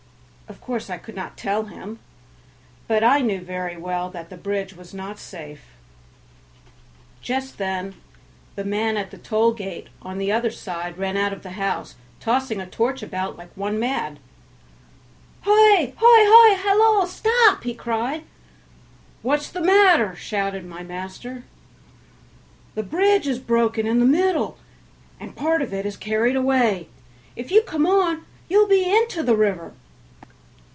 [0.51, 1.99] Of course I could not tell him,
[2.85, 5.77] but I knew very well that the bridge was not safe.
[7.21, 7.95] Just then
[8.57, 11.95] the man at the toll gate on the other side ran out of the house,
[12.19, 14.19] tossing a torch about like one mad.
[15.43, 16.55] "Hoy, hoy, hoy!
[16.57, 17.07] halloo!
[17.07, 18.23] stop!" he cried.
[19.21, 21.45] "What's the matter?" shouted my master.
[22.75, 24.57] "The bridge is broken in the middle,
[25.17, 26.89] and part of it is carried away;
[27.37, 29.71] if you come on you'll be into the river."